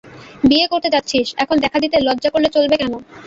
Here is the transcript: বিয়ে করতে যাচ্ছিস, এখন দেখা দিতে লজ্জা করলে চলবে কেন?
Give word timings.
বিয়ে 0.43 0.67
করতে 0.67 0.89
যাচ্ছিস, 0.93 1.27
এখন 1.37 1.55
দেখা 1.59 1.77
দিতে 1.83 1.97
লজ্জা 1.99 2.29
করলে 2.31 2.49
চলবে 2.55 2.75
কেন? 2.81 2.93